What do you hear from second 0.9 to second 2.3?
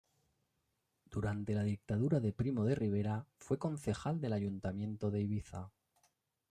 Durante la dictadura